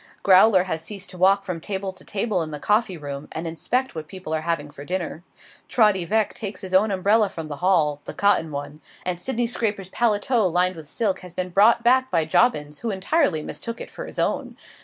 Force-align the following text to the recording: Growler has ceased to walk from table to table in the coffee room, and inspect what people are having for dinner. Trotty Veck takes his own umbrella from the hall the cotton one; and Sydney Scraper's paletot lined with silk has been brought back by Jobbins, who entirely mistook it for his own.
Growler 0.23 0.63
has 0.63 0.81
ceased 0.81 1.11
to 1.11 1.17
walk 1.19 1.45
from 1.45 1.61
table 1.61 1.93
to 1.93 2.03
table 2.03 2.41
in 2.41 2.49
the 2.49 2.57
coffee 2.59 2.97
room, 2.97 3.27
and 3.31 3.45
inspect 3.45 3.93
what 3.93 4.07
people 4.07 4.33
are 4.33 4.41
having 4.41 4.71
for 4.71 4.83
dinner. 4.83 5.21
Trotty 5.69 6.05
Veck 6.05 6.33
takes 6.33 6.61
his 6.61 6.73
own 6.73 6.89
umbrella 6.89 7.29
from 7.29 7.49
the 7.49 7.57
hall 7.57 8.01
the 8.05 8.13
cotton 8.15 8.49
one; 8.49 8.81
and 9.05 9.21
Sydney 9.21 9.45
Scraper's 9.45 9.89
paletot 9.89 10.51
lined 10.51 10.75
with 10.75 10.89
silk 10.89 11.19
has 11.19 11.33
been 11.33 11.49
brought 11.49 11.83
back 11.83 12.09
by 12.09 12.25
Jobbins, 12.25 12.79
who 12.79 12.89
entirely 12.89 13.43
mistook 13.43 13.79
it 13.79 13.91
for 13.91 14.07
his 14.07 14.17
own. 14.17 14.55